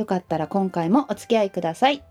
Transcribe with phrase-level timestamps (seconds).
[0.00, 2.02] よかったら今回もお付き合いください。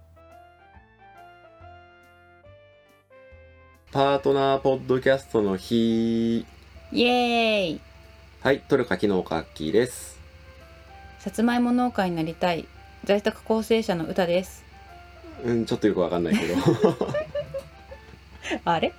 [3.91, 6.45] パートナーポッドキャストの日。
[6.91, 7.81] イエーイ。
[8.41, 10.19] はいトルカキ農家アッキーです。
[11.17, 12.67] さつまいも農家になりたい
[13.05, 14.63] 在宅構成者の歌です。
[15.43, 16.53] うんちょっとよくわかんないけど。
[18.65, 18.93] あれ？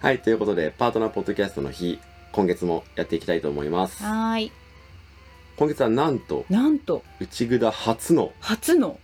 [0.00, 2.00] はいということでパートナーポッドキャストの日
[2.32, 4.02] 今月もやっていきたいと思います。
[4.02, 4.52] はーい
[5.60, 7.02] 今月はなんとなんと。
[7.20, 8.98] 内ぐだ初の初の。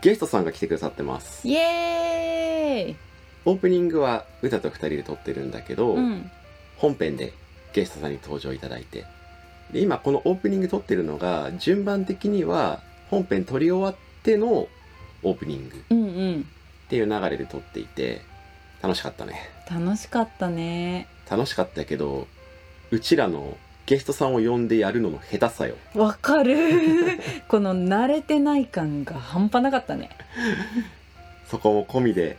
[0.00, 1.48] ゲストさんが来てくださってます。
[1.48, 2.96] イエーイ。
[3.44, 6.30] オープニングは歌と二人で撮ってるんだけど、うん。
[6.76, 7.32] 本編で
[7.72, 9.06] ゲストさんに登場いただいて。
[9.72, 15.78] で今このオープニング撮ってるのが順番的には本編撮り終わってのオープニング。
[15.78, 16.44] っ
[16.90, 18.22] ていう流れで撮っていて
[18.80, 19.50] 楽しかったね。
[19.68, 21.08] 楽しかったね。
[21.28, 22.28] 楽しかったけど
[22.92, 23.56] うちらの
[23.88, 25.74] ゲストさんを呼んでやるのの下手さよ。
[25.94, 26.54] わかる。
[27.48, 30.10] この慣れてない感が半端なかったね。
[31.46, 32.36] そこも込みで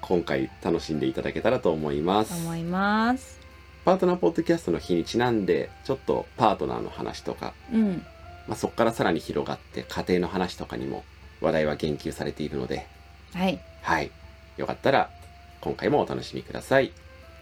[0.00, 2.34] 今回楽しんでいただけたらと思います。
[2.44, 3.38] 思います。
[3.84, 8.04] パートナーポッドキャストの日にちなんでちょっとパートナーの話とかうん。
[8.48, 11.04] まあ、そこからさらに広がって家庭の話とかにも
[11.40, 12.88] 話題は言及されているので。
[13.34, 13.60] はい。
[13.82, 14.10] はい。
[14.56, 15.10] よかったら
[15.60, 16.90] 今回もお楽しみください。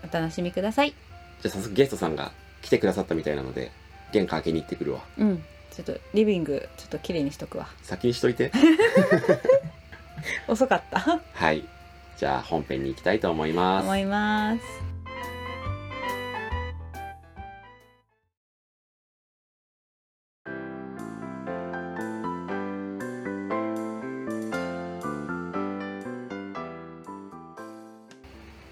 [0.06, 0.90] お楽しみください。
[1.40, 2.32] じゃあ早速ゲストさんが
[2.64, 3.70] 来てくださったみたいなので
[4.10, 5.00] 玄関開けに行ってくるわ。
[5.18, 5.44] うん。
[5.70, 7.68] ちょっとリビングちょっと綺麗にしとくわ。
[7.82, 8.50] 先にしといて。
[10.48, 11.20] 遅かった。
[11.32, 11.64] はい。
[12.16, 13.84] じゃあ本編に行きたいと思います。
[13.84, 14.60] 思います。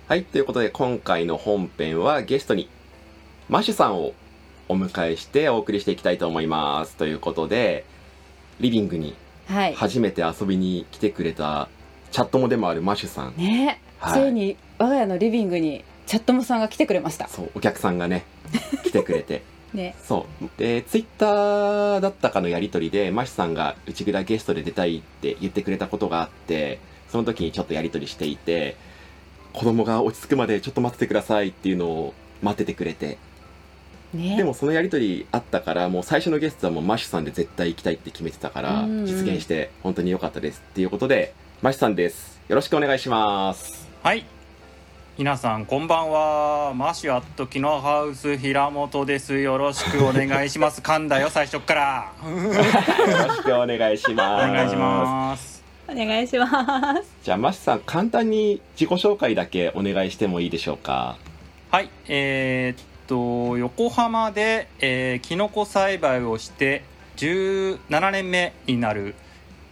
[0.08, 0.24] はい。
[0.24, 2.70] ということで今回の本編はゲストに
[3.52, 4.14] マシュさんを
[4.66, 6.96] お迎えしてお送りしていきたいと思います。
[6.96, 7.84] ということで
[8.60, 9.14] リビングに
[9.46, 9.74] はい。
[9.74, 11.68] 初めて遊びに来てくれた
[12.12, 13.36] チャットもでもあるマシュさん。
[13.36, 14.22] ね、はい。
[14.22, 17.28] ついに我が家のリビングにチャットモさんが来てくれました。
[17.28, 18.24] そうお客さんがね
[18.84, 19.42] 来てくれて。
[19.74, 19.96] ね。
[20.02, 20.48] そう。
[20.56, 26.78] でツイッターだったかのやり取りでマシさんが「内蔵ゲストで出たい」って言ってくれたことがあって
[27.10, 28.76] その時にちょっとやり取りしていて
[29.52, 33.18] 子供が落ち着くまでちょっと待っててくださいっていうのを待っててくれて
[34.14, 34.36] ね。
[34.36, 42.40] でもそのやり取りあったからもう最初のゲストはもうマシュさんで絶対行きたいって決めてたからうんうん実現して本当に良かったですっていうことでマシュさんです。
[42.48, 43.88] よろしくお願いします。
[44.02, 44.24] はい。
[45.18, 46.72] 皆さんこんばんは。
[46.74, 49.38] マシュアットキノハウス平本です。
[49.38, 50.80] よろしくお願いします。
[50.82, 52.12] 噛んだよ最初っから。
[52.24, 54.52] よろしくお願いしおます。
[54.52, 55.62] 願いします。
[55.88, 57.10] お願いします。
[57.22, 61.16] じゃあマシュさん簡単に自己紹介だけお願いしてもいいでしょうか？
[61.70, 61.90] はい。
[62.08, 66.82] えーっと横浜で、えー、キノコ栽培をして
[67.16, 69.14] 17年目になる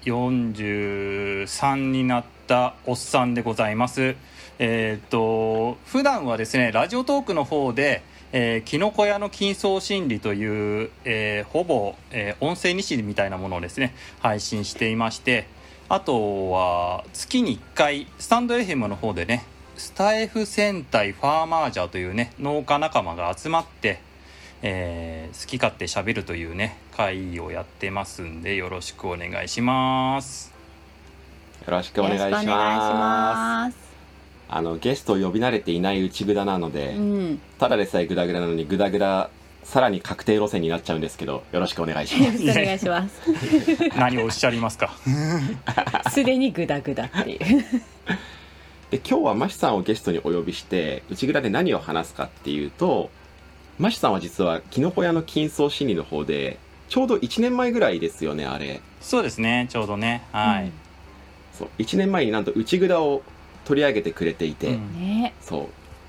[0.02, 4.14] 43になったおっさんでございます。
[4.58, 8.02] えーっと普段はですねラジオトークの方で
[8.32, 15.48] えー、キノコ屋の金層心理という、えーほぼ、えー音声日誌みたいなものをですね配信していまして
[15.88, 19.44] あとは月に1回スタンド FM の方でね
[19.80, 23.98] スタエフ戦隊ファーマージャーというね農家仲間が集まって、
[24.62, 30.52] えー好き勝手しゃべるというね会をやってますんでよろしくお願いします。
[31.66, 33.76] よろしくお願いします。
[34.48, 37.40] あのゲストを呼び慣れていない内ぐだなので、うん。
[37.58, 39.30] ただでさえグダグダなのにグダグダ
[39.62, 42.42] さらに確定路線になっちゃうんですけどよろしくお願いします。
[42.42, 43.20] よろしくお願いします。
[43.98, 44.90] 何をおっしゃりますか？
[46.10, 47.64] すでにグダグダっていう
[48.90, 53.10] で今日はマシさんをゲストにお呼びして内ぐだで何を話すかっていうと
[53.78, 56.58] マシさんは実はキノコ屋の金層心理の方で
[56.88, 58.80] ちょうど1年前ぐらいですよねあれ。
[59.00, 60.72] そうですねちょうどねはい、
[61.52, 63.22] そう1年前になんと内ぐだを
[63.64, 64.98] 取り上げてくれていて、うん。
[64.98, 65.34] ね。
[65.40, 65.68] そ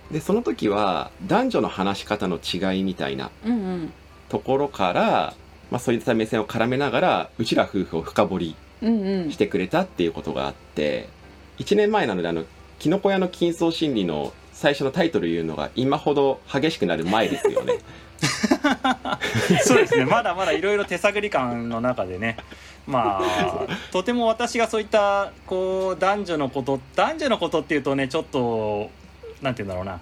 [0.10, 0.13] う。
[0.13, 3.94] でその時は男女の話し方の違いみたいなうんうん。
[4.30, 5.34] ところから、
[5.69, 9.31] まあ、そういった目線を絡めながらうちら夫婦を深掘りうんうん。
[9.31, 11.07] してくれたっていうことがあって
[11.60, 12.44] 1年前なのであの
[12.81, 17.74] キノコ屋の金層心理の最初のタイトル言うのが今ほど激しくなる前ですよね。
[19.62, 20.06] そうですね。
[20.06, 22.38] まだまだいろいろ手探り感の中でね。
[22.88, 28.89] まあとても私がそういったこう男女のこと男女のことっていうとねちょっと
[29.44, 30.00] なんて言うんだろうな。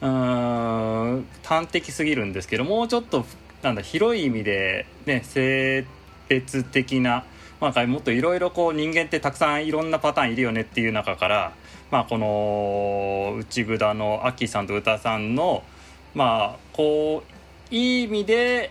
[0.00, 3.26] うーん端的すぎるんですけどもうちょっと
[3.62, 5.84] なんだ広い意味でね性
[6.30, 7.24] 別的な
[7.60, 11.52] まあ、もっといろいろこう人間ってたくさんいろんなパターンいるよねっていう中から、
[11.90, 15.62] まあ、この内札のアッキーさんと歌さんの
[16.14, 17.22] まあこ
[17.70, 18.70] ういい意味で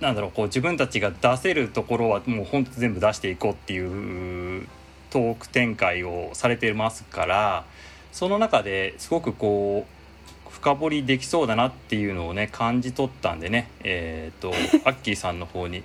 [0.00, 4.66] なんだろうこう自分たちが出せるところはもう本当全部出していこうっていう
[5.10, 7.64] トーク展開をされてますから
[8.12, 14.52] その中ですごくこう深掘りできそうだなっていうのをね感じ取ったんでねえっ、とア
[14.92, 15.82] ッキーさんの方に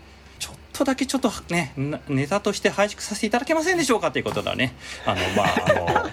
[0.79, 6.09] ちょっとだけちょっとねなネタとして拝縮させていただけませんでしょうかということだねあのまあ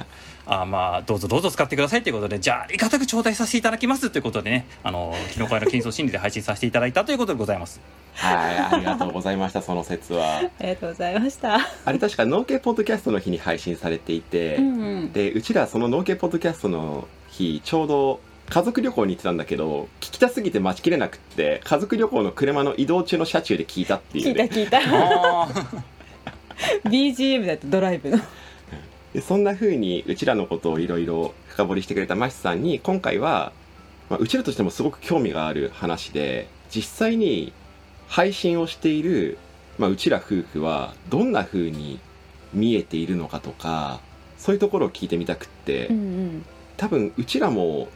[0.46, 7.80] あのあまあどうぞどうぞ使ってくださいということでじゃあありがたく頂戴させていただきますということでねあの日の会の金層心理で配信させていただいたということでございます
[8.14, 11.60] はいありがとうございましたその説はありがとうございました。
[11.84, 15.12] あれ確か農系ポッドキャストの日に配信されていて、うんうん。
[15.12, 25.42] でうちらその農系ポッドキャストの日ちょうど家族旅行に行ってたんだけど聞きたすぎて待ちきれなくって家族旅行の車の移動中の車中で聞いたっていうね聞いた聞いた。
[25.42, 25.48] あ
[26.84, 28.18] BGM だとドライブの。
[29.12, 33.52] でそんな風にうちらのことをいろいろ深掘りしてくれたマシさんに今回は、
[34.10, 37.52] まあ、うちらとしてもすごく興味がある話で実際に
[38.08, 39.38] 配信をしている、
[39.78, 41.98] まあ、うちら夫婦はどんな風に
[42.52, 44.00] 見えているのかとか
[44.38, 46.44] そういうところを聞いてみたくって、うんうん。
[46.76, 47.88] 多分うちらも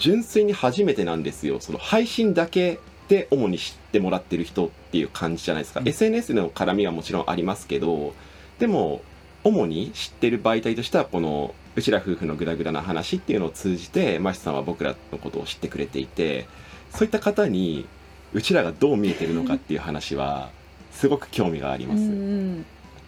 [0.00, 1.60] 純粋に初めてなんですよ。
[1.60, 5.88] その配信だけで主に知ってもらってる人っていう感じじゃないですか、うん。
[5.88, 8.14] SNS の絡みはもちろんありますけど
[8.58, 9.02] でも
[9.44, 16.46] 主に知ってる媒体としてはこのうちら夫婦のグダグダな話っていうのを通じてマシさんは僕らのことを知ってくれていて
[16.92, 17.86] そういった方に
[18.32, 20.50] うちらがどう見えてるのかっていう話は
[20.92, 22.00] すごく興味があります。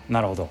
[0.09, 0.51] なるほど。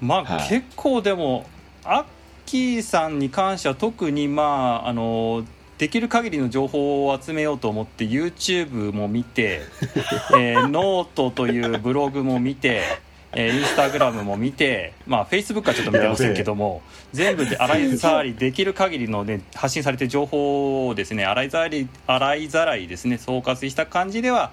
[0.00, 0.48] まあ、はい。
[0.48, 1.46] 結構でも
[1.84, 2.04] アッ
[2.46, 5.44] キーさんに関しては特にまああの
[5.80, 9.62] できる限りの情報を集めようと思って YouTube も見て、
[10.36, 12.82] えーノートというブログも見て、
[13.32, 16.82] えーインスタグラムも見て、まあ、Facebook はちょっと見てませんけども
[17.14, 24.50] 全部で洗いざらいできる限りの、ね、発信されてる情報をですね洗いざらい洗いざらいですね総括した感じでは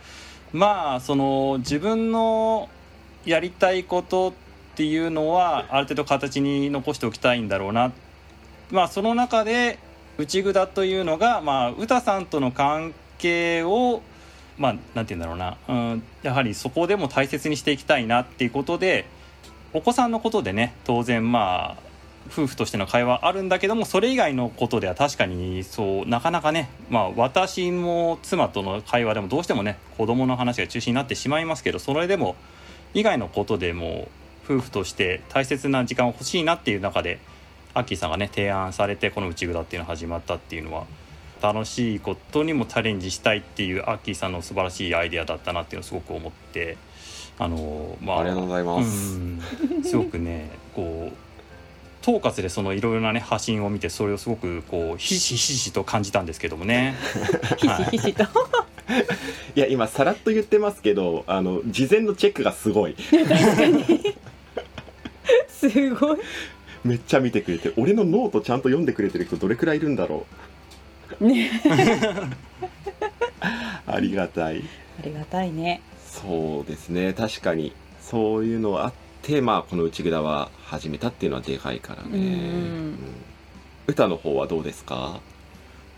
[0.54, 2.70] まあその自分の
[3.26, 4.34] やりたいことっ
[4.76, 7.92] ていうのはある程度形に残しておきたいんだろうな。
[8.72, 9.80] まあその中で
[10.18, 14.02] 内札というのがまあ歌さんとの関係を
[14.58, 19.06] まあなんて言うんだろうな、うん、やはりそこでも大切にしていきたいなっていうことで
[19.74, 21.88] お子さんのことでね当然まあ
[22.30, 32.36] 夫婦としての会話あるんだけどもそれ以外のことでは確かにそうなかなかねまあ私も妻との会話でもどうしてもね子供の話が中心になってしまいますけどそれでも
[32.94, 34.10] 以外のことでも
[34.46, 37.20] 夫婦として大切な時間を欲しいなっていう中で
[37.78, 40.86] アッキーさんがね提案されてこの「内札」っていうのが始まったっていうのは
[41.42, 46.78] 楽しいことにもチャレンジしたいっていうアッキーさんの素晴らしいアイデアだったなっていうのをすごく思って
[47.38, 49.42] あのまあありがとうございますうん
[49.84, 51.18] すごくねこう
[52.02, 56.96] 統括でそのいろいろなね発信を見てそれをすごくこうひしひしひしと感じたんですけどもね。
[57.58, 58.24] ひしひしと。
[59.56, 62.96] いや今さらっと言ってますけどあの事前のチェックがすごい
[65.50, 66.18] すごい。
[66.88, 70.26] めっちゃ見てくれて俺のノートちゃんと読んでくれてる人どれくらいいるんだろ
[71.20, 71.50] ね。
[71.66, 71.70] う
[73.92, 74.64] ありがたい。
[75.00, 75.82] ありがたいね。
[76.06, 77.14] そうですね。
[77.14, 77.74] 確かに。
[78.02, 82.10] そういうのあってまあこの内蔵は始めたっていうのはでかいからね。
[82.10, 82.98] うん。
[83.88, 85.20] 歌の方はどうですか？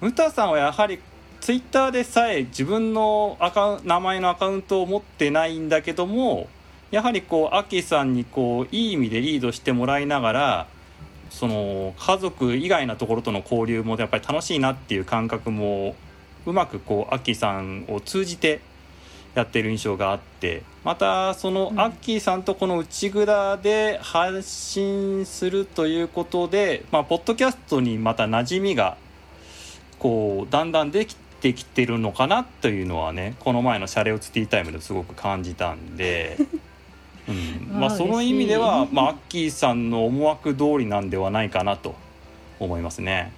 [0.01, 0.99] 歌さんはやはり
[1.41, 6.47] ツイッターでさえ自分のアカ名前のアカウントを持ってないんだけども
[6.91, 10.67] やはりこうアキさんにこういい意味でリードしてもらいながら
[11.29, 15.95] その家族以外のところとの交流もやっぱり楽しいなっていう感覚も
[16.45, 18.61] うまくこうアッキーさんを通じて
[19.35, 28.97] やってる印象があってまたそのアッキーさんとこの内蔵で発信するということで、まあ、ポッドキャストにまた馴染みが
[29.99, 36.37] こうだんだんできてきてるのかなというのはねこの前の「シャレオツティータイム」ですごく感じたんで、
[37.29, 41.95] うんまあ、その意味では、まあ、アッキーさんの思惑通りなんではないかなと
[42.59, 43.31] 思いますね。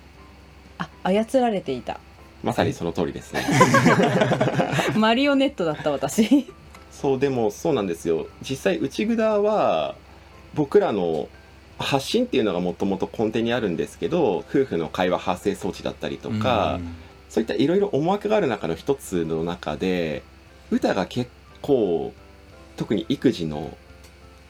[0.77, 1.99] あ、操られていた。
[2.43, 3.45] まさにその通りですね
[4.97, 6.47] マリオネットだった私。
[6.91, 9.95] そうでもそうなんですよ実際内蔵は
[10.53, 11.29] 僕らの
[11.79, 16.95] 発信っていうのがもともと根底にあるんですけど夫婦の会話発生装置だったりとか、うん
[17.31, 20.21] そういったいろいろ思惑がある中の一つの中で
[20.69, 21.31] 歌が結
[21.61, 22.11] 構
[22.75, 23.77] 特に育児の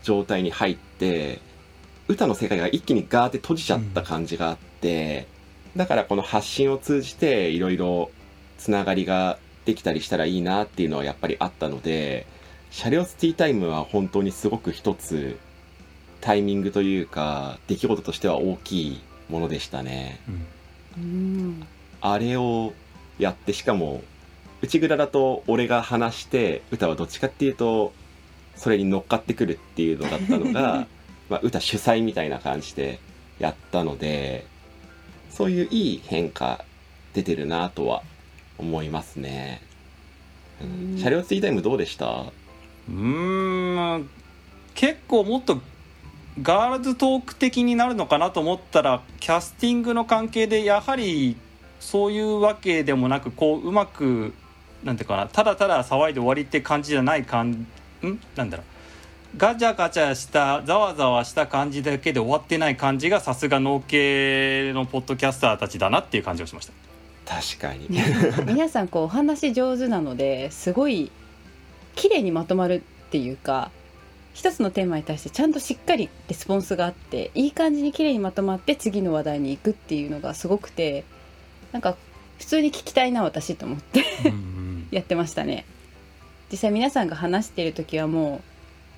[0.03, 1.39] 状態に入って
[2.07, 5.27] 歌の世界が一気にガーって閉じちゃった感じがあって、
[5.77, 8.11] だからこの発信を通じていろいろ
[8.57, 12.25] つながりができたりしたらいいなっていうのはやっぱりあったので
[12.69, 15.37] 車両スティータイムは本当にすごく一つ
[16.19, 20.19] タイミングというか出来事としては大きいものでしたね。
[20.27, 20.47] うん
[20.97, 21.67] うん
[22.01, 22.73] あれを
[23.19, 24.01] やってしかも
[24.61, 27.93] 内蔵だと俺が話して歌はどっちかっていうと
[28.61, 30.85] それに乗っかってくるっていうのだったのが
[31.29, 32.99] まあ歌主催みたいな感じで
[33.39, 34.45] やったので
[35.31, 36.63] そういういい変化
[37.15, 38.03] 出てるなとは
[38.59, 39.61] 思いますね、
[40.61, 40.93] うん。
[40.93, 40.99] うん。
[40.99, 42.05] 車両ツイータイムどうでした？
[42.07, 44.09] うーん
[44.75, 45.59] 結構もっと
[46.41, 51.35] ガールズトーク的になるのかなと思ったらキャスティングの関係でやはり
[51.79, 54.33] そういうわけでもなくこううまく
[54.83, 57.67] なんていうかなただただ騒いで終わりって感じじゃない感
[58.07, 58.19] ん？
[58.35, 58.65] なんだろう。
[59.37, 66.73] ガチャガチャしたざわざわした感じだけで終わってない感じがさすが農系のポッドキャスターたちだなっていう感じがしました。
[67.25, 67.87] 確かに。
[68.45, 71.11] 皆さんこうお話上手なのですごい
[71.95, 73.71] 綺麗にまとまるっていうか
[74.33, 81.03] 一つのテーマに対してちゃんとしっかりレスポンスがあっていい感じに綺麗にまとまって次の話題に行くっていうのがすごくて
[81.71, 81.95] なんか
[82.39, 84.87] 普通に聞きたいな私と思ってうん。
[84.91, 85.65] やってましたね
[86.51, 88.41] 実際皆さんが話してる時はもう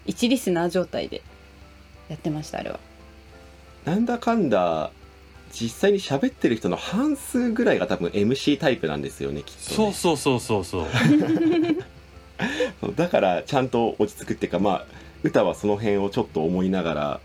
[0.06, 1.22] 一リスナー状態で
[2.10, 2.80] やってましたあれは。
[3.86, 4.92] なんだかんだ
[5.52, 9.76] 実際に喋ってる人の半数ぐらいが多分 MC タイプなんですよねきっとね。
[9.76, 10.88] そうそうそうそうそう。
[12.82, 14.86] そ うだからちゃんと落ち着くっていうかまあ
[15.22, 17.20] 歌はその辺をちょっと思いながら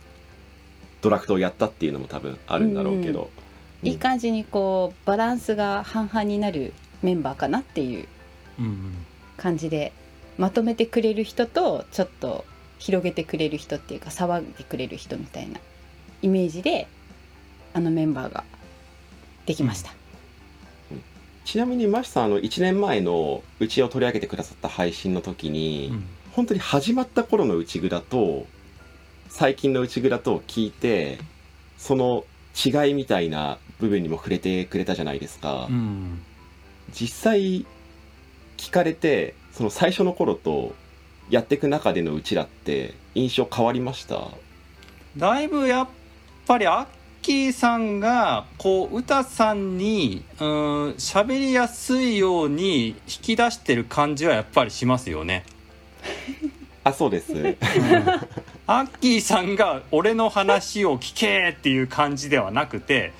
[1.01, 3.31] ドラフトをやったっていうのも多分あるんだろうけど、
[3.83, 8.07] いい感じにこうバランスが半々になるメンバーかなっていう
[8.59, 8.95] うん。
[9.37, 9.93] 感じで
[10.39, 12.45] まとめてくれる人とちょっと
[12.79, 15.59] 広げてくれる人っていうか騒いでくれる人みたいな
[16.23, 16.87] イメージで
[17.75, 18.45] あのメンバーが
[19.47, 19.93] できました、
[21.45, 26.05] ちなみにマシさんあの1年前のうちを取り上げてくださった配信の時に、うん。
[26.33, 28.47] 本当に始まった頃の内蔵と
[29.29, 31.19] 最近の内蔵と聞いて
[31.79, 36.21] その違いみたいな部分にも触れてくれたじゃないですか、うん。
[36.93, 37.67] 実際
[38.57, 40.75] 聞かれてその最初の頃と
[41.31, 44.29] やっていく中でのうちらって印象変わりました？
[45.17, 45.89] だいぶやっ
[46.47, 46.87] ぱりアッ
[47.23, 50.49] キーさんがこう歌さんにうん
[50.93, 55.45] 喋りやすいように引き出してる感じはやっぱりしますよね。
[56.85, 57.33] あそうです。
[58.67, 63.13] アッキーさんが俺の話を聞けっていう感じではなくて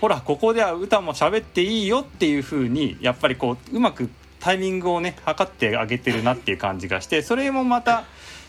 [0.00, 8.04] ほらここでは歌も喋っていいよっていう風にやっぱりこううまくタイミングをね測ってあげてるなっていう感じがしてそれもまた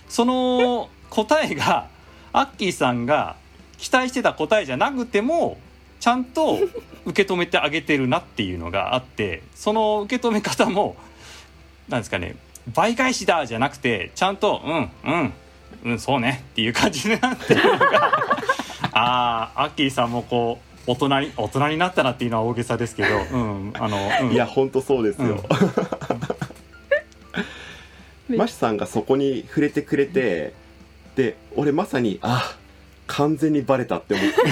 [0.07, 1.87] その答えが
[2.33, 3.35] アッキーさんが
[3.77, 5.57] 期待してた答えじゃなくても
[5.99, 6.57] ちゃんと
[7.05, 10.95] 受け止めてあげてるなっていうのがあってその受け止め方も
[11.87, 12.35] なんですかね
[12.73, 15.33] 倍返しだじゃなくてちゃんとうんうん
[15.83, 18.11] うんそうねっていう感じになってるのが
[18.93, 25.43] ああアッキーさんもこう大人に大人になったなっていうのは大げさですけど、 うん、あの、うん、いや本当そうですよ、
[28.35, 30.53] マシさんがそこに触れてくれて
[31.15, 32.57] で俺まさにあ
[33.05, 34.35] 完全にバレたって思って。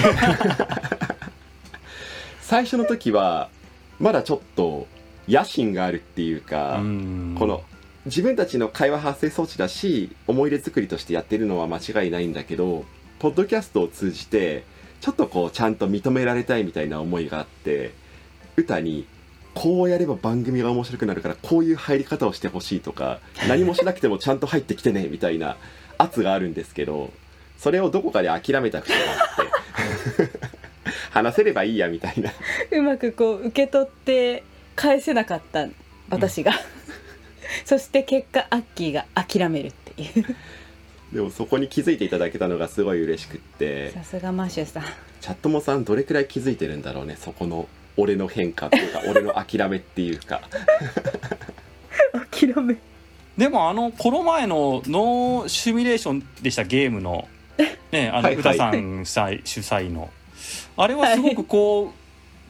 [2.40, 3.50] 最初の時は
[3.98, 4.86] まだちょっと
[5.28, 7.36] 野心があるっていうか、うん。
[7.36, 7.62] この
[8.06, 12.86] 自分たちの会話発生装置だし思い出作りとしてやってるのは間違いないんだけど
[13.18, 14.64] ポッドキャストを通じて
[15.00, 17.92] ちょっとこうちゃんと認められたいみたいな思いがあって
[18.56, 19.06] 歌に
[19.54, 25.56] こうやれば番組が面白くなるからこういう入り方をしてほしいとか何もしなくてもちゃんと入ってきてねみたいな
[25.98, 27.10] 圧があるんですけど
[27.56, 30.48] それをどこかで諦めた節があって
[31.10, 32.30] 話せればいいやみたいな。
[32.70, 34.44] うまくこう受け取って
[34.76, 35.66] 返せなかった
[36.08, 36.52] 私が、
[37.64, 40.36] そして結果アッキーが諦めるっていう
[41.12, 43.90] でもそこに気づいていただけたのがすごい嬉しくって。
[43.92, 44.82] さすがマッシュさん。
[45.20, 50.42] チャットモさんどれくらい気づいてるんだろうねそこの俺の変化っていうか俺の諦めっていうか。
[52.30, 52.76] 諦め。
[53.36, 57.26] でもあのこの前のノーシミュレーションでしたゲームの。
[57.90, 58.36] ねあのはいはい。
[58.36, 60.10] 歌さん主催主催の。
[60.76, 61.92] あれはすごくこ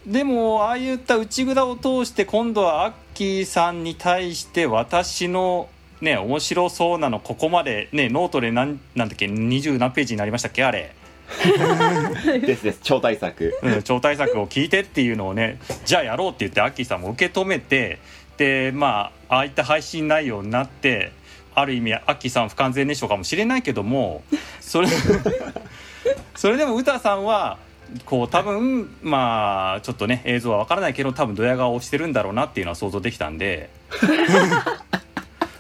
[0.07, 5.69] う、でもああいった内蔵を通して今度はアッキーさんに対して私の
[6.01, 10.95] ね面白そうなのここまでねノートでなんなんだっけ20何ページになりましたっけあれ、
[12.41, 12.81] ですです。
[12.83, 13.59] 超大作。
[13.63, 17.99] うん、超大作を聞いてっていうのをねじゃあやろうって言ってアッキーさんも受け止めて
[18.35, 21.13] ってまあああいった配信内容になって
[21.55, 24.23] ある意味アッキーさん不完全燃焼かもしれないけども
[24.61, 24.89] それ
[26.37, 27.59] それでも歌さんは
[28.05, 33.71] こう多分まあちょっとね映像は分からないけど多分ドヤ顔をしてるんだろうなっていうのは想像できたんで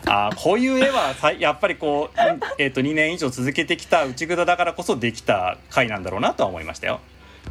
[0.08, 2.18] あーこういう絵はさやっぱりこう、
[2.58, 7.00] えー、と2年以上続けてきた内蔵だからこそできた回なんだろうなとは思いましたよ。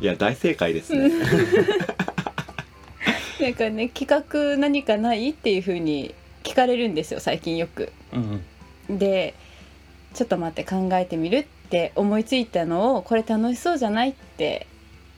[0.02, 1.10] いや大正解ですね
[3.40, 7.92] なんかね企画何かないっていう風に聞かれるんですよ最近よく。
[8.14, 8.44] うん
[8.90, 9.34] で
[10.14, 14.66] ちょっと待って考えてみるって思いついたのをこれ楽しそうじゃないって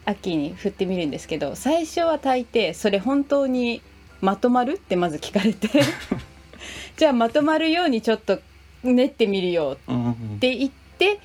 [0.05, 3.81] アッキーに振ってみるんですけど最初は大抵それ本当に
[4.21, 5.69] まとまるってまず聞かれて
[6.97, 8.39] じゃあまとまるようにちょっと
[8.83, 11.19] 練ってみるよって言って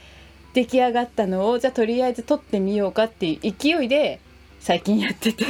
[0.53, 4.21] 出来上がったのをじゃあとりあえず撮ってみようかっていう勢いで
[4.61, 5.45] 最近やってて。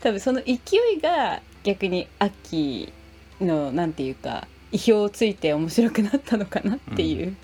[0.00, 0.52] 多分その勢
[0.96, 7.36] いが逆にアッキーのなんていうか意表をついて面白くなったのかなっていう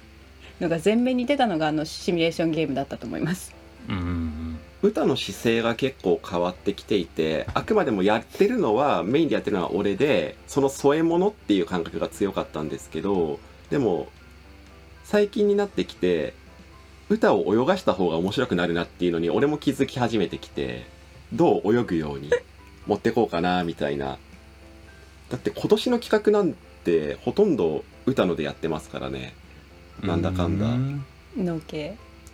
[0.60, 3.57] のが前面に出たのがあのシミュレーションゲームだったと思います。
[3.88, 13.40] うんうん歌の姿勢が結構変わってきていてあくまでもやってるのはメインでやってるのは俺でその添え物っていう感覚が強かったんですけど
[13.70, 14.06] でも
[15.02, 16.32] 最近になってきて
[17.08, 20.86] 歌を泳がした方が面白くなるなっていうのに俺も気づき始めてきて
[21.32, 22.30] どう泳ぐように
[22.86, 24.18] 持ってこうかなみたいな。
[25.28, 26.54] だって今年の企画なん
[26.84, 29.34] てほとんど歌のでやってますからね。
[30.02, 30.66] なんだかんだ。
[30.66, 31.04] うん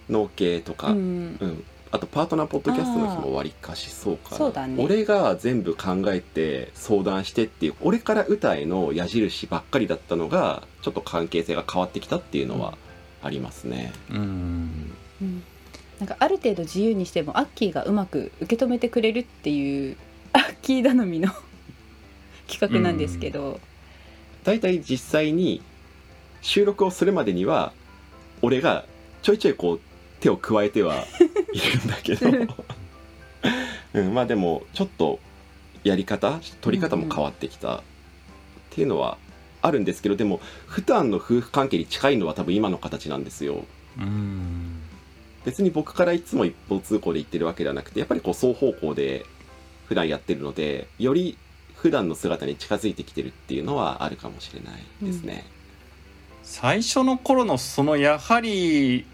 [0.09, 0.97] 農系、とか、うん、
[1.41, 4.37] うん、あとパートナーポッドキャストの日もわりかしそうかな。
[4.37, 4.83] そうだね。
[4.83, 12.77] 俺が全部考えて相談してっていう俺から歌への矢印ばっかりだったのがちょっと関係性が変わってきたっていうのは
[13.23, 14.93] ありますね、うん。
[15.23, 15.43] うん。
[16.01, 19.97] なんかある程度自由にしてもアッキーがうまく受け止めてくれるっていう
[20.33, 21.31] アッキー頼みの
[22.51, 23.61] 企画なんですけど、
[24.43, 25.63] だいたい実際に
[26.43, 27.73] 収録をするまでには
[28.43, 28.85] 俺が
[29.23, 29.81] ちょいちょいこう
[30.25, 31.05] 手を加えては
[31.53, 32.31] いるんだけど、
[33.93, 35.21] うん、まあでもちょっと
[35.85, 37.83] やり方取り方も変わってきたっ
[38.71, 39.19] ていうのは
[39.61, 43.65] あるんですけどでも普段の夫婦関係に近いのは多分今の形なんですよ。
[43.99, 44.81] うん。
[45.45, 49.27] 別に僕からいつも一方通行で言ってるわけではなくてやっぱりこう双方向で
[49.87, 51.37] 普段やってるのでより
[51.75, 55.45] 普段の姿に近づいてきてるっていうのはあるかもしれないですね、
[56.43, 59.05] 最初の頃のそのやはり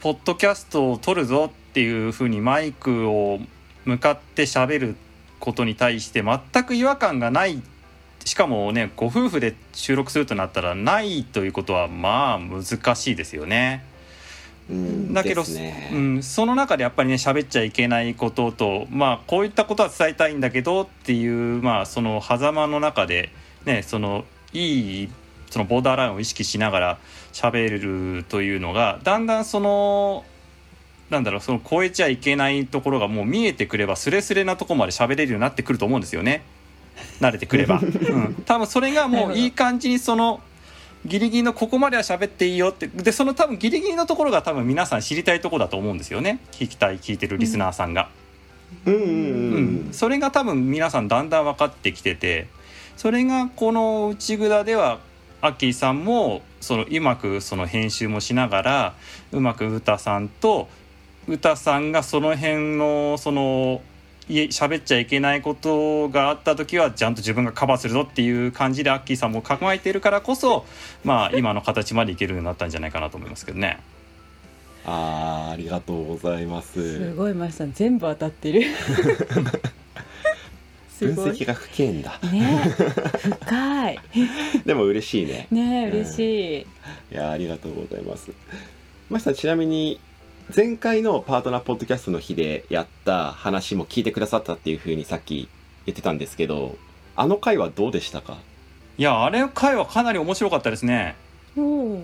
[0.00, 3.40] ポッドキャストを撮るぞっていうふうにマイクを
[3.84, 4.96] 向かって喋る
[5.40, 7.62] ことに対して全く違和感がない
[8.24, 13.84] しかもねご夫婦で収録するとなったらないということはまあ難しいですよね。
[14.70, 23.30] うんだけど、ねうん、その中でやっぱりね喋っちゃいけないこととまあこういったことは伝えたいんだけどっていうまあその狭間の中で
[23.64, 25.08] ねそのいい
[25.50, 26.98] そのボーダーラインを意識しながら
[27.32, 30.24] 喋るというのがだんだんその
[31.10, 36.42] なんだろうその超えちゃいけないところがもう見えてくればスレスレなところまで喋れるようになってくると思うんですよね。
[37.20, 40.40] 慣れてくれば、 うん、多分それがもういい感じにその
[41.06, 42.88] ギリギリのここまでは喋っていいよって。
[42.88, 46.40] でその多分ギリギリのところが多分皆さん知りたいところだと思うんですよね。
[46.52, 48.08] 聞きたい聞いてるリスナーさんが、
[48.84, 49.90] うんうんううん。
[49.90, 49.92] ん。
[49.92, 52.48] それが多分皆さんだんだん分かってきてて
[52.96, 54.98] それがこの内蔵では
[55.40, 58.94] アッキーさんもそのうまくその編集もしながら
[59.32, 60.68] うまく歌さんと
[61.28, 63.82] 歌さんがその辺のその
[64.28, 70.66] いえ喋っちゃいけないことがあった時はちゃんと自分がカバーするぞっていう感じでアッキーさんも考えているからこそ
[71.04, 73.78] まあ今の形までいけるようになったんじゃないかなと思いますけどね。
[74.84, 79.42] あーありがとうございますすごいマシさん全部当たってるす
[81.06, 82.18] 分析が不見だ。
[82.32, 82.74] ね
[83.40, 83.98] 深い。
[84.66, 85.46] でも嬉しいね。
[85.50, 86.66] ねうん嬉しい、い
[87.14, 88.30] やありがとうございます。
[89.10, 90.00] マシさんちなみに
[90.54, 95.48] 前回のパートナーポッドキャストの日でやった話も聞いてくださったっていうふうにさっき
[95.86, 96.76] 言ってたんですけど
[97.16, 98.38] あの回はどうでしたか？
[98.96, 101.16] いやあれ回はかなり面白かったですね。
[101.56, 102.02] おお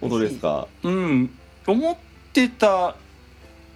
[0.00, 0.68] 本当ですか？
[0.82, 1.30] うん、
[1.66, 1.96] 思っ
[2.32, 2.96] てた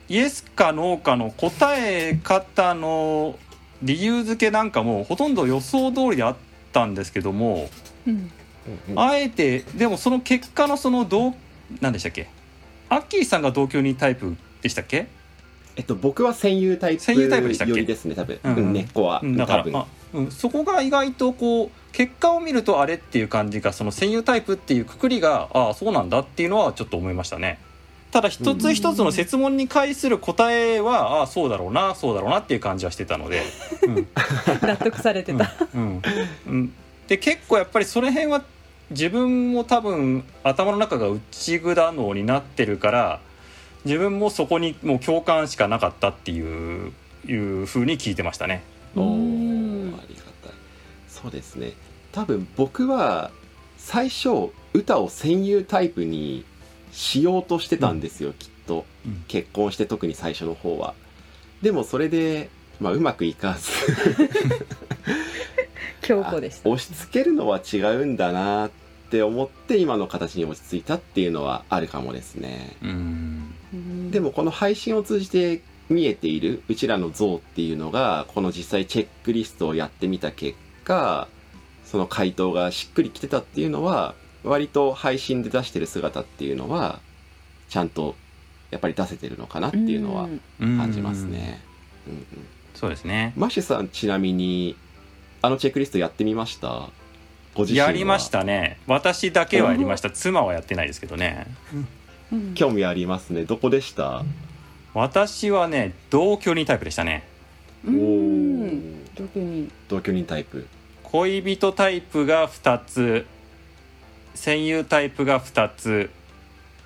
[0.08, 3.38] イエスかノーかの答え方の
[3.82, 6.36] 理由付けなんかもほとんど予想通りであっ
[6.72, 7.68] たんですけども
[8.06, 8.30] うん。
[8.96, 11.34] あえてでもその結果のその同
[11.80, 12.28] 何でしたっけ？
[12.88, 15.06] アッキーさんが同居人タイプでしたっけ？
[15.76, 18.56] えっと僕は戦友タイプ戦友タイプでしたっけですね多分、うん。
[18.56, 19.36] うん、根っこは、うん。
[19.36, 19.72] だか多分。
[19.72, 27.58] らあ、うん、そこが意外とこう結果を見るとあれっていう感じがその戦友タイプっていうくくりがああそうなんだっていうのはちょっと思いましたね。
[28.10, 33.42] ただ一つ一つの設問に対する答えは、ああそうだろうなそうだろうなっていう感じはしてたので、
[33.86, 34.08] うん。
[34.62, 36.02] 納得されてた、うん。
[36.46, 36.72] うん、
[37.08, 38.42] で結構やっぱりその辺は
[38.90, 43.20] 自分も多分頭の中が内蔵脳になってるから
[43.84, 46.92] 自分もそこにもう共感しかなかったっていう
[47.26, 48.62] いう風に聞いてましたね。
[48.94, 49.92] おうん。
[49.92, 50.52] ーありがたい。
[51.08, 51.72] そうですね。
[52.12, 53.30] 多分僕は
[53.76, 56.44] 最初歌を戦友タイプに
[56.92, 58.84] しようとしてたんですよ、きっと。
[59.06, 59.24] うん。
[59.28, 60.94] 結婚して特に最初の方は。
[61.62, 63.70] でもそれで、まあ、うまくいかず。
[66.02, 66.68] 強固でした。
[66.68, 68.70] 押し付けるのは違うんだなっ
[69.10, 72.76] て思って今の形に落ち着いたっていうのはあるかもですね。
[74.10, 81.28] でもこの配信を通じて見えているうちらの像っていうのがこの実際チェックリストをやってみた結果
[81.84, 84.14] その回答がしっくりきてたっていうのは
[84.48, 87.00] 割と配信で出してる姿っていうのは
[87.68, 88.14] ちゃんと
[88.70, 90.40] やっぱり出せてるのかなっていうのはん。
[90.58, 91.60] 感じますね。
[92.06, 92.24] うんうん、
[92.74, 93.32] そうですね。
[93.36, 94.76] マッシュさんちなみに
[95.42, 96.88] あのチェックリストやってみました？
[97.54, 97.86] ご自身は。
[97.86, 98.78] やりましたね。
[98.86, 100.10] 私だけはやりました。
[100.10, 101.46] 妻はやってないですけどね。
[102.32, 102.54] うん。
[102.54, 103.44] 興味ありますね。
[103.44, 104.24] どこでした？
[104.94, 107.24] 私はね同居人タイプでしたね。
[107.86, 107.96] おうん。
[107.96, 110.66] ー特に同居人タイプ。
[111.04, 113.26] 恋人タイプが2つ
[114.36, 116.10] 戦友タイプが2つ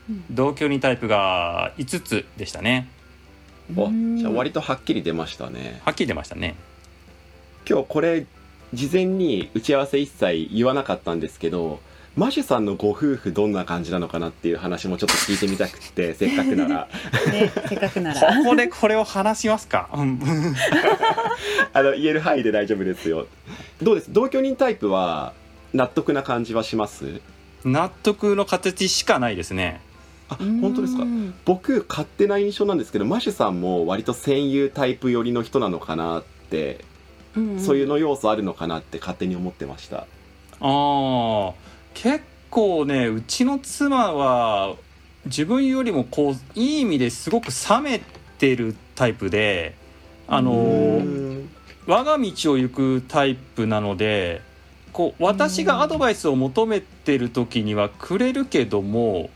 [0.08, 0.24] うん。
[0.30, 2.88] 同居人タイプが5つでしたね。
[3.76, 4.16] おうん。
[4.16, 5.80] じゃあ割とはっきり出ましたね。
[5.84, 6.54] はっきり出ましたね。
[7.68, 8.26] 今日これ
[8.72, 11.80] 事前に打ち合わせ一切言わなかったんですけど
[12.16, 16.88] マシュさんのご夫婦どんな感じなのかなっていう話もちょっと聞いてみたくって せっかくなら。
[17.30, 20.20] ねせっかくなこらこでこれを話しますか、うん。
[21.72, 23.26] あの言える範囲で大丈夫ですよ。
[23.82, 24.12] どうです？
[24.12, 25.32] 同居人タイプは
[25.72, 27.20] 納得な感じはします？
[27.64, 29.80] 納得の形しかないですね。
[30.28, 31.02] あ本当ですか？
[31.02, 31.34] うん。
[31.44, 36.84] 僕勝手な印象なんですけどマシュさんも割と戦友タイプ寄りの人なのかなって、
[37.36, 37.60] うん。
[37.60, 39.98] そういうの要素あるのかなって勝手に思ってました。
[39.98, 40.06] あ
[40.60, 41.52] あ
[41.94, 44.76] 結構ねうちの妻は
[45.26, 48.00] 自分よりもこういい意味ですごく冷め
[48.38, 49.74] てるタイプで
[50.28, 51.02] あの
[51.86, 54.42] 我が道を行くタイプなので
[54.92, 59.30] こう私がアドバイスを求めてる時にはくれるけども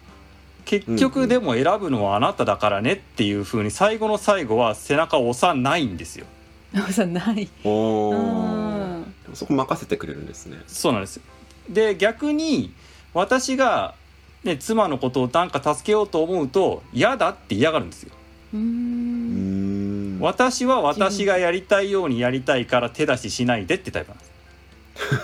[0.65, 6.27] 結局でも選ぶのはあなただからねっていう風に最後の最後は背中を押さないんですよ。
[6.75, 7.49] あさない。
[7.65, 10.59] おそこ任せてくれるんですね。
[10.67, 11.21] そうなんです。
[11.69, 12.73] で逆に
[13.13, 13.95] 私が、
[14.43, 18.13] ね、妻のことをなんか助けようと思うと嫌だって嫌がるんですよ。
[18.53, 20.21] ううんん。
[20.21, 24.34] 私は私がやりたいようにやりたいから手出ししないでってタイプなんです。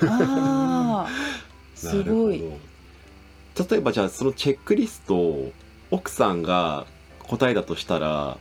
[0.06, 1.08] ああ
[1.74, 2.42] すごい。
[3.70, 5.52] 例えばじゃあそのチェックリストを
[5.90, 6.86] 奥さんが
[7.20, 8.38] 答えだとしたら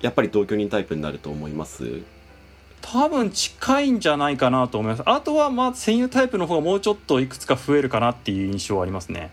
[0.00, 2.02] やっぱり同居人タイプになると思います？
[2.80, 5.02] 多分近いんじゃないかなと思います。
[5.06, 9.30] あとはまあ戦友タイプの方がもうちょっといくつか増えるかなっていう印象はありますね。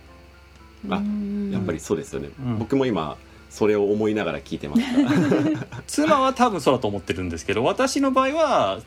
[0.90, 1.52] あうん。
[1.52, 2.60] やっぱりそうですよね、うん。
[2.60, 3.18] 僕も今
[3.50, 5.66] それを思いながら聞いてました。
[5.88, 8.80] 妻は多分そうだと思ってるんですけど私の場合は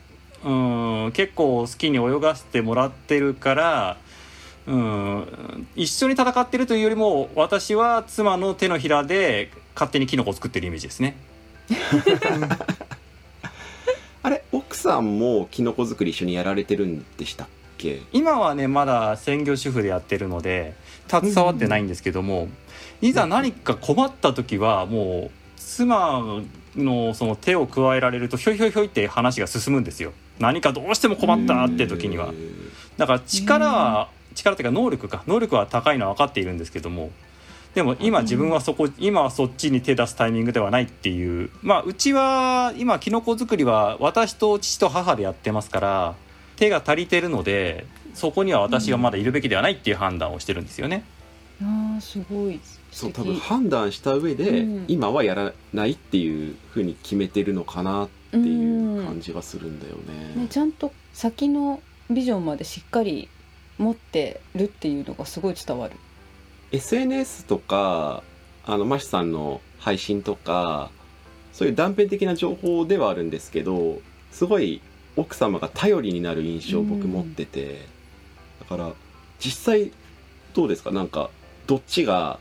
[0.45, 3.97] うん結構好きに泳がせてもらってるから
[4.67, 11.17] うん一緒に戦ってるというよりも私は妻の手のひらで勝手にキノコを作ってるイメージですね。
[14.25, 18.03] あれ奥さんもキノコ作り一緒にやられてるんでしたっけ？
[18.13, 20.75] 今はねまだ専業主婦でやってるので
[21.09, 22.49] 携わってないんですけども、
[23.01, 26.23] いざ何か困った時はもう妻
[26.77, 32.35] のその手を加えられるとひょいひょいひょいって話が進むんですよ何かどうしても困ったって時には。
[32.99, 35.23] だから力は力っていうか能力か。
[35.27, 37.11] 能力は高いのは分かっているんですけども。
[37.75, 41.51] でも今自分はそこ今はそっちに手出すタイミングではないっていう。
[41.63, 46.15] まあうちは今キノコ作りは私と父と母でやってますから
[46.57, 51.05] 手が足りてるのでそこには私がまだいるべきではないっていう判断をしてるんですよね。
[51.63, 52.61] ああすごい。
[52.91, 54.85] そう多分判断した上で、うん。
[54.89, 60.43] 今はやらないっていうふうに決めてるのかなっていう感じがするんだよね。
[60.43, 63.29] ね、ちゃんと先のビジョンまでしっかり
[63.79, 65.95] 持ってるっていうのがすごい伝わる。
[66.73, 68.23] SNS とか
[68.65, 70.91] あのマシさんの配信とか
[71.53, 74.81] そういう断片的な情報ではあるんですけどすごい
[75.17, 77.87] 奥様が頼りになる印象を僕持ってて、
[78.61, 78.93] だから
[79.39, 79.93] 実際
[80.55, 80.91] どうですか？
[80.91, 81.29] なんか
[81.67, 82.39] どっちが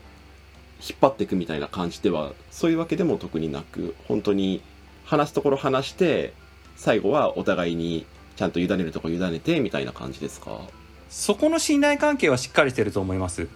[0.80, 4.62] 引っ張っていくみたいな感じではそういうわけでも特になく本当に
[5.04, 6.32] 話すところ話して
[6.76, 10.60] 最後はお互いにちゃんと委ねるところ委ねてみたいな感じですか？
[11.10, 13.46] そこの信頼関係はしっかりしてると思います。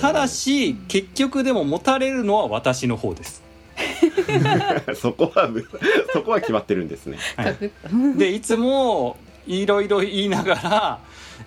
[0.00, 3.42] ただし結局でも持たれるのは私の方です。
[4.94, 5.50] そこは
[6.12, 7.18] そこは決まってるんですね。
[7.36, 7.56] はい。
[8.16, 10.98] でいつもいろいろ言いながら、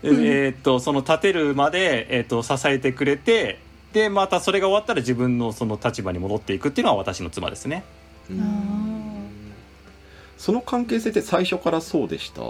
[0.04, 3.60] えーっとその立てるまで、えーっと支えてくれて
[3.94, 7.84] でまたそれが終わったら自分のその立場に戻っていくっていうのは私の妻ですね
[10.38, 12.42] その関係性って最初からそうでした？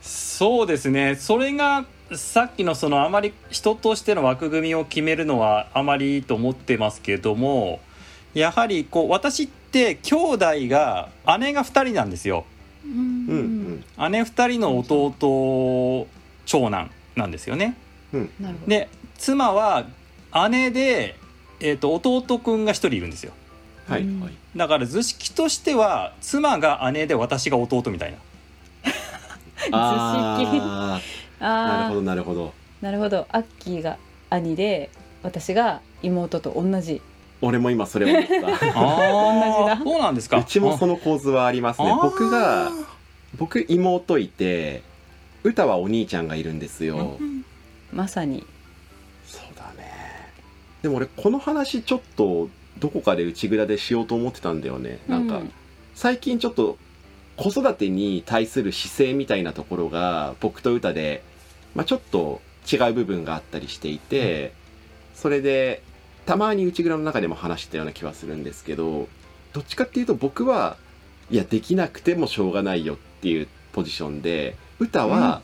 [0.00, 1.16] そうですね。
[1.16, 7.80] それがさっきのそのあまり人としての枠組みを決めるのはあまりいいと思ってますけども
[8.34, 12.44] やはりこう私って兄弟が姉が2人なんですよ。
[12.84, 12.92] うん。
[12.92, 14.10] うんうん。
[14.12, 16.06] 姉2人の弟
[16.46, 17.76] 長男なんですよね。
[18.12, 18.66] なるほど。
[18.66, 19.86] で妻は
[20.50, 21.16] 姉で、
[21.60, 23.32] えー、と弟くんが1人いるんですよ
[23.94, 24.06] はい。
[24.56, 28.18] だから図式としては妻が姉で私が弟みたいな。
[29.72, 31.42] あー。
[31.42, 32.52] なるあほどなるほど。
[32.82, 33.26] あなるほど。
[33.30, 33.98] アッキーが
[34.30, 34.90] 兄で
[35.22, 37.02] 私が妹と同じ。
[37.42, 38.34] 俺も今それ思った。
[38.46, 39.82] あ同じあだ。
[39.82, 40.38] そうなんですか。
[40.38, 41.94] うちもその構図はありますね。
[42.02, 42.70] 僕が
[43.38, 44.82] 僕妹いて
[45.42, 47.18] 歌はお兄ちゃんがいるんですよ、
[47.92, 48.46] まさに。
[49.26, 50.32] そうだね。
[50.82, 52.48] でも俺この話ちょっと
[52.80, 54.98] どこかで内蔵でしようと思ってたんだよね。
[55.08, 55.52] なんか、うん
[55.92, 56.78] 最近ちょっと
[57.36, 61.22] 子育てに対する姿勢みたいなところが僕と歌で、
[61.74, 62.40] まあ、ちょっと
[62.70, 64.54] 違う部分があったりしていて、
[65.14, 65.82] それで
[66.24, 69.08] たまに内蔵の中でも話してたような気はするんですけど
[69.52, 70.76] どっちかっていうと僕は
[71.30, 75.42] いやできなくてもしょうがないよっていうポジションで歌は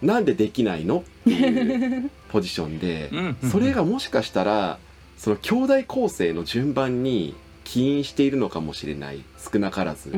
[0.00, 3.10] なんでできないのっていうポジションで
[3.50, 4.78] それがもしかしたら
[5.16, 9.24] その兄弟構成の順番に起因しているのかもしれない。
[9.52, 10.12] 少なからず、っ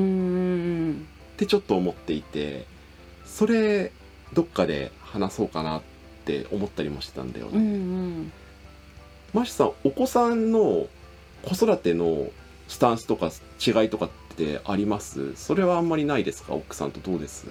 [1.37, 2.65] てちょっと思っていて
[3.25, 3.93] それ
[4.33, 5.83] どっかで話そうかなっ
[6.25, 7.79] て思ったりもしてたんだようんうね。
[7.79, 8.33] ん。
[9.35, 10.87] マシさんお子さんの
[11.43, 12.29] 子育ての
[12.69, 13.31] スタンスとか
[13.65, 15.37] 違いとかってあります？
[15.37, 16.55] それはあんまりないですか？
[16.55, 17.47] 奥さんとどうです？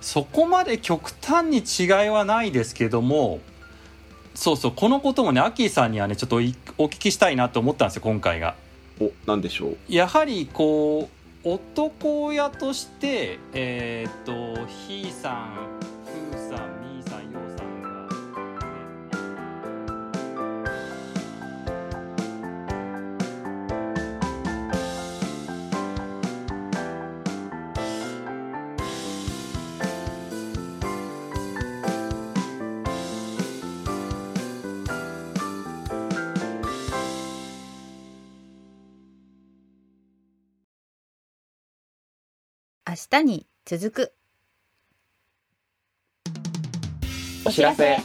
[0.00, 3.40] そこまで極端に違いはないですけども
[4.38, 8.54] そうそうこのこともねアッキーさんにはねちょっといお聞きしたいなと思ったんですよ今回が。
[9.00, 9.76] おなんでしょう？
[9.88, 11.08] やはりこ
[11.44, 15.97] う男親としてえーっとひーさん
[42.98, 44.12] 明日に続く。
[47.44, 47.98] お知らせ。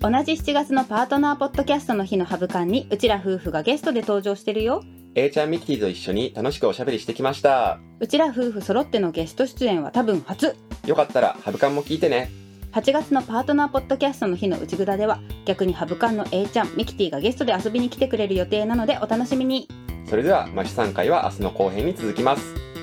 [0.00, 4.82] 同じ7月のパートナーポッドキャストの日のハブ館にうちら夫婦がゲストで登場してるよ。
[5.14, 7.78] A ちゃんミキティと一緒に楽しくおしゃべりしてきました。
[8.00, 10.54] うちら夫婦揃ってのゲスト出演は多分初。
[10.84, 12.30] よかったらハブカンも聞いてね。
[12.72, 19.68] 8月のパートナーポッドキャストの日の内ぐだでは逆にハブ館の A ちゃんミキティがゲストで遊びに来てくれる予定なのでお楽しみに。
[20.06, 22.73] それではマシ3回は明日の後編に続きます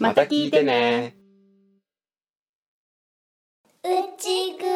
[0.00, 1.14] また聞いてね。
[3.84, 4.69] うちぐ